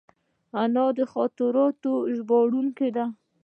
[0.61, 1.65] انا د خاطرو
[2.15, 3.05] ژباړونکې ده